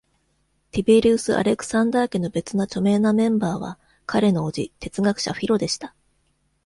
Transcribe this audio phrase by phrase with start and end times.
[0.71, 3.77] ティベリウス・アレクサンダー家の別の著名なメンバーは
[4.07, 5.93] 彼の叔父、哲学者フィロでした。